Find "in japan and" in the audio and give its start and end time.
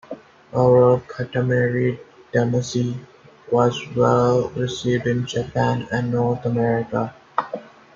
5.05-6.11